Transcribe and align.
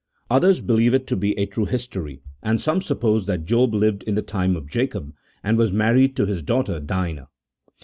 Others 0.31 0.61
believe 0.61 0.95
it 0.95 1.05
to 1.05 1.15
be 1.15 1.37
a 1.37 1.45
true 1.45 1.65
history, 1.65 2.23
and 2.41 2.59
some 2.59 2.81
suppose 2.81 3.27
that 3.27 3.45
Job 3.45 3.71
lived 3.71 4.01
in 4.01 4.15
the 4.15 4.23
time 4.23 4.55
of 4.55 4.65
Jacob, 4.67 5.13
and 5.43 5.59
was 5.59 5.71
married 5.71 6.15
to 6.15 6.25
his 6.25 6.41
daughter 6.41 6.79
Dinah. 6.79 7.27